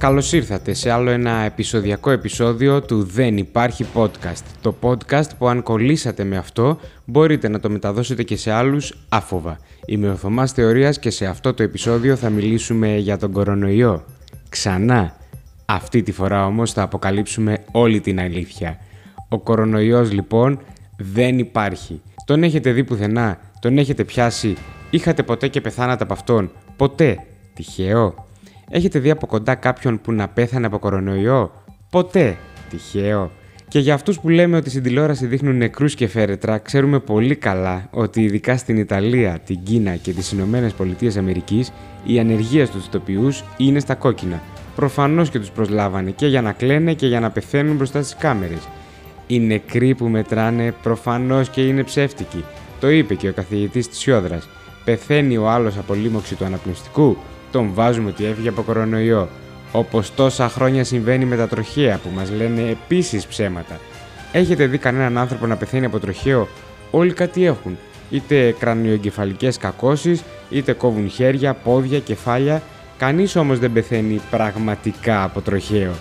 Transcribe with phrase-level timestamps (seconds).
[0.00, 4.42] Καλώς ήρθατε σε άλλο ένα επεισοδιακό επεισόδιο του Δεν Υπάρχει Podcast.
[4.60, 9.58] Το podcast που αν κολλήσατε με αυτό μπορείτε να το μεταδώσετε και σε άλλους άφοβα.
[9.86, 14.04] Είμαι ο Θωμάς Θεωρίας και σε αυτό το επεισόδιο θα μιλήσουμε για τον κορονοϊό.
[14.48, 15.16] Ξανά.
[15.64, 18.78] Αυτή τη φορά όμως θα αποκαλύψουμε όλη την αλήθεια.
[19.28, 20.60] Ο κορονοϊός λοιπόν
[20.96, 22.00] δεν υπάρχει.
[22.24, 24.56] Τον έχετε δει πουθενά, τον έχετε πιάσει,
[24.90, 27.24] είχατε ποτέ και πεθάνατε από αυτόν; Ποτέ.
[27.54, 28.28] Τυχαίο.
[28.72, 31.52] Έχετε δει από κοντά κάποιον που να πέθανε από κορονοϊό;
[31.90, 32.36] Ποτέ.
[32.70, 33.30] Τυχαίο.
[33.68, 37.88] Και για αυτούς που λέμε ότι στην τηλεόραση δείχνουν νεκρούς και φέρετρα, ξέρουμε πολύ καλά
[37.90, 41.72] ότι ειδικά στην Ιταλία, την Κίνα και τις Ηνωμένες Πολιτείες Αμερικής,
[42.04, 44.42] η ανεργία στους ηθοποιούς είναι στα κόκκινα.
[44.76, 48.68] Προφανώς και τους προσλάβανε και για να κλαίνε και για να πεθαίνουν μπροστά στις κάμερες.
[49.26, 52.44] Οι νεκροί που μετράνε προφανώς και είναι ψεύτικοι.
[52.80, 54.48] Το είπε και ο καθηγητής της Σιόδρας.
[54.84, 57.16] Πεθαίνει ο άλλος από λίμωξη του αναπνευστικού,
[57.50, 59.28] τον βάζουμε ότι έφυγε από κορονοϊό.
[59.72, 63.78] Όπως τόσα χρόνια συμβαίνει με τα τροχαία που μας λένε επίσης ψέματα.
[64.32, 66.48] Έχετε δει κανέναν άνθρωπο να πεθαίνει από τροχαίο,
[66.90, 67.76] όλοι κάτι έχουν.
[68.10, 72.62] Είτε κρανιογκεφαλικές κακώσεις, είτε κόβουν χέρια, πόδια, κεφάλια.
[72.98, 75.92] Κανείς όμως δεν πεθαίνει πραγματικά από τροχαίο.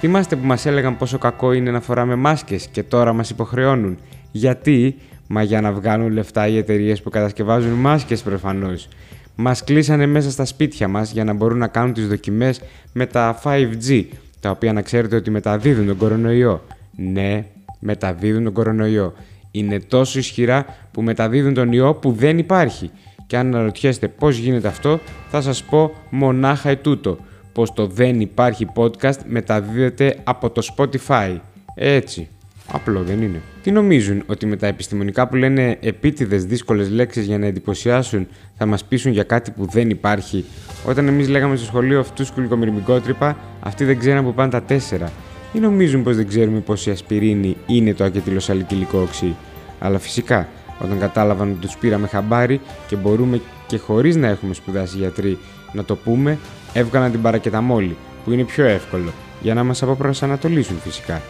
[0.00, 3.98] Θυμάστε που μας έλεγαν πόσο κακό είναι να φοράμε μάσκες και τώρα μας υποχρεώνουν.
[4.30, 8.88] Γιατί, μα για να βγάλουν λεφτά οι εταιρείες που κατασκευάζουν μάσκες προφανώς.
[9.36, 12.60] Μας κλείσανε μέσα στα σπίτια μας για να μπορούν να κάνουν τις δοκιμές
[12.92, 14.04] με τα 5G,
[14.40, 16.62] τα οποία να ξέρετε ότι μεταδίδουν τον κορονοϊό.
[16.96, 17.44] Ναι,
[17.78, 19.14] μεταδίδουν τον κορονοϊό.
[19.50, 22.90] Είναι τόσο ισχυρά που μεταδίδουν τον ιό που δεν υπάρχει.
[23.26, 27.18] Και αν αναρωτιέστε πώς γίνεται αυτό, θα σας πω μονάχα ετούτο.
[27.52, 31.36] Πως το δεν υπάρχει podcast μεταδίδεται από το Spotify.
[31.74, 32.28] Έτσι.
[32.72, 33.40] Απλό δεν είναι.
[33.62, 38.26] Τι νομίζουν ότι με τα επιστημονικά που λένε επίτηδες δύσκολες λέξεις για να εντυπωσιάσουν
[38.56, 40.44] θα μας πείσουν για κάτι που δεν υπάρχει;
[40.86, 45.12] Όταν εμείς λέγαμε στο σχολείο αυτού σκουλικομυρμικότρυπα, αυτοί δεν ξέραν που πάνε τα τέσσερα.
[45.52, 49.34] Ή νομίζουν πως δεν ξέρουμε πω η ασπιρίνη είναι το ακετυλοσαλικυλικό οξύ;
[49.78, 50.48] Αλλά φυσικά,
[50.82, 55.38] όταν κατάλαβαν ότι τους πήραμε χαμπάρι και μπορούμε και χωρίς να έχουμε σπουδάσει γιατροί
[55.72, 56.38] να το πούμε,
[56.72, 61.22] έβγαλαν την παρακεταμόλη, που είναι πιο εύκολο, για να μας αποπροσανατολίσουν φυσικά.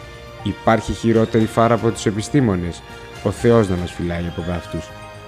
[0.45, 2.81] Υπάρχει χειρότερη φάρα από τους επιστήμονες.
[3.23, 4.77] Ο Θεός να μας φυλάει από αυτού.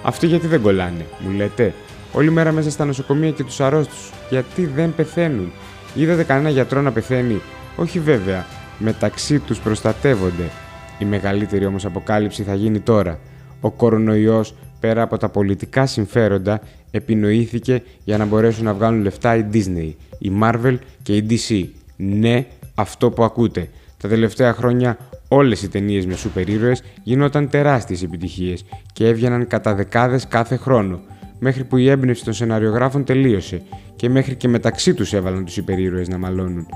[0.02, 1.74] Αυτοί γιατί δεν κολλάνε, μου λέτε;
[2.12, 4.12] Όλη μέρα μέσα στα νοσοκομεία και τους αρρώστους.
[4.30, 5.52] Γιατί δεν πεθαίνουν;
[5.94, 7.40] Είδατε κανένα γιατρό να πεθαίνει;
[7.76, 8.46] Όχι βέβαια.
[8.78, 10.50] Μεταξύ τους προστατεύονται.
[10.98, 13.18] Η μεγαλύτερη όμως αποκάλυψη θα γίνει τώρα.
[13.60, 19.44] Ο κορονοϊός πέρα από τα πολιτικά συμφέροντα επινοήθηκε για να μπορέσουν να βγάλουν λεφτά η
[19.52, 21.64] Disney, η Marvel και η DC.
[21.96, 23.68] Ναι, αυτό που ακούτε.
[23.98, 24.96] Τα τελευταία χρόνια
[25.28, 31.00] όλες οι ταινίες με σούπερ ήρωες γινόταν τεράστιες επιτυχίες και έβγαιναν κατά δεκάδες κάθε χρόνο,
[31.38, 33.62] μέχρι που η έμπνευση των σεναριογράφων τελείωσε
[33.96, 36.66] και μέχρι και μεταξύ τους έβαλαν τους υπερήρωες να μαλώνουν.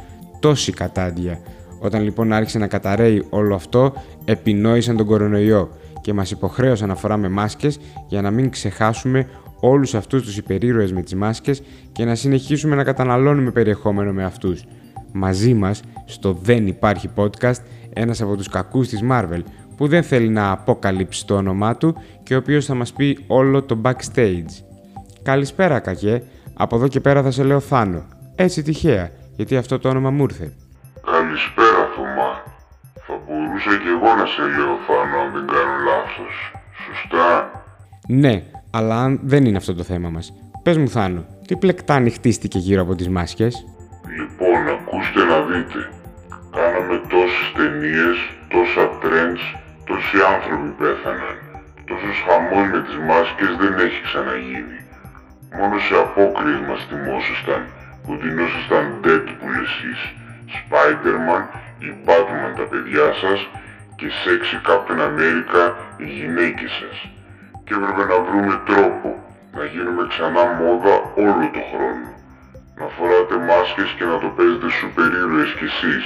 [0.41, 1.39] Τόση κατάντια.
[1.81, 3.93] Όταν λοιπόν άρχισε να καταραίει όλο αυτό,
[4.25, 7.79] επινόησαν τον κορονοϊό και μας υποχρέωσαν να φοράμε μάσκες
[8.09, 9.29] για να μην ξεχάσουμε
[9.61, 11.63] όλους αυτούς τους υπερήρωες με τις μάσκες
[11.93, 14.65] και να συνεχίσουμε να καταναλώνουμε περιεχόμενο με αυτούς
[15.13, 17.61] μαζί μας στο Δεν Υπάρχει Podcast
[17.93, 19.43] ένας από τους κακούς της Marvel
[19.77, 23.63] που δεν θέλει να αποκαλύψει το όνομά του και ο οποίος θα μας πει όλο
[23.63, 24.51] το backstage.
[25.23, 26.23] Καλησπέρα κακέ,
[26.55, 28.03] από εδώ και πέρα θα σε λέω Θάνο.
[28.35, 30.53] Έτσι τυχαία, γιατί αυτό το όνομα μου ήρθε.
[31.05, 32.31] Καλησπέρα Θωμά.
[33.07, 36.35] Θα μπορούσα και εγώ να σε λέω Θάνο αν δεν κάνω λάθος.
[36.87, 37.51] Σωστά;
[38.09, 40.33] Ναι, αλλά δεν είναι αυτό το θέμα μας.
[40.63, 43.65] Πες μου Θάνο, τι πλεκτάνη χτίστηκε γύρω από τις μάσκες;
[44.19, 45.81] Λοιπόν, ακούστε να δείτε.
[46.57, 48.19] Κάναμε τόσες ταινίες,
[48.53, 49.45] τόσα trends,
[49.89, 51.37] τόσοι άνθρωποι πέθαναν.
[51.89, 54.79] Τόσος χαμός με τις μάσκες δεν έχει ξαναγίνει.
[55.59, 57.61] Μόνο σε απόκριες μας θυμόσασταν
[58.03, 60.01] που τεινόσασταν Deadpool εσείς,
[60.55, 61.45] Spider-Man
[61.87, 63.41] ή Batman τα παιδιά σας
[63.99, 65.63] και Sexy Captain America
[66.01, 66.97] οι γυναίκες σας.
[67.65, 69.09] Και έπρεπε να βρούμε τρόπο
[69.57, 70.95] να γίνουμε ξανά μόδα
[71.25, 72.22] όλο το χρόνο
[72.79, 76.05] να φοράτε μάσκες και να το παίζετε σούπερ ήρωες κι εσείς.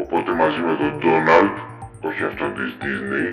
[0.00, 1.56] Οπότε μαζί με τον Ντόναλτ,
[2.08, 3.28] όχι αυτόν της Disney,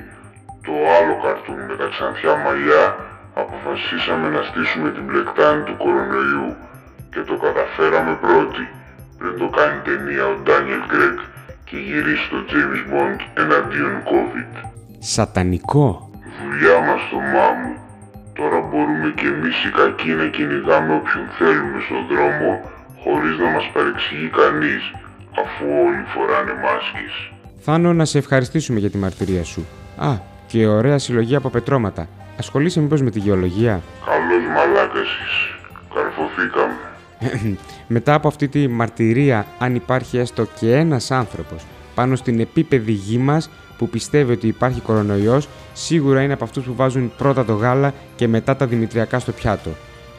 [0.66, 2.86] το άλλο καρτούν με τα ξανθιά μαλλιά,
[3.42, 6.50] αποφασίσαμε να στήσουμε την πλεκτάνη του κορονοϊού
[7.12, 8.64] και το καταφέραμε πρώτοι
[9.18, 11.18] πριν το κάνει ταινία ο Ντάνιελ Γκρέκ
[11.68, 14.52] και γυρίσει το James Bond εναντίον COVID.
[15.00, 16.10] Σατανικό.
[16.40, 17.71] Δουλειά μας το μάμου Τώρα
[18.72, 22.50] μπορούμε και εμείς οι κακοί να κυνηγάμε όποιον θέλουμε στον δρόμο
[23.04, 24.84] χωρίς να μας παρεξηγεί κανείς,
[25.44, 27.14] αφού όλοι φοράνε μάσκες.
[27.66, 29.66] Θάνο, να σε ευχαριστήσουμε για τη μαρτυρία σου.
[29.98, 30.12] Α,
[30.48, 32.08] και ωραία συλλογή από πετρώματα.
[32.38, 35.50] Ασχολείσαι μήπως με τη γεωλογία; Καλός μαλάκας είσαι.
[35.94, 36.74] Καρφωθήκαμε.
[37.96, 41.66] Μετά από αυτή τη μαρτυρία, αν υπάρχει έστω και ένας άνθρωπος
[41.96, 43.50] πάνω στην επίπεδη γη μας
[43.82, 48.28] που πιστεύει ότι υπάρχει κορονοϊός, σίγουρα είναι από αυτούς που βάζουν πρώτα το γάλα και
[48.28, 49.70] μετά τα δημητριακά στο πιάτο.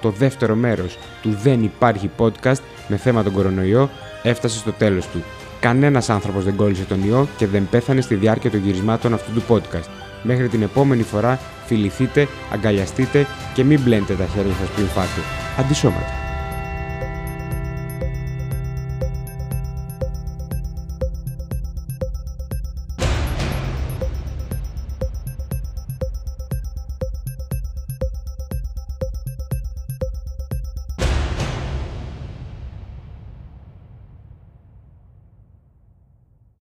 [0.01, 3.91] Το δεύτερο μέρος του «Δεν υπάρχει podcast» με θέμα τον κορονοϊό
[4.23, 5.23] έφτασε στο τέλος του.
[5.61, 9.43] Κανένας άνθρωπος δεν κόλλησε τον ιό και δεν πέθανε στη διάρκεια των γυρισμάτων αυτού του
[9.49, 9.89] podcast.
[10.23, 15.21] Μέχρι την επόμενη φορά φιληθείτε, αγκαλιαστείτε και μην μπλένετε τα χέρια σας πριν φάτε.
[15.59, 16.22] Αντισώματα.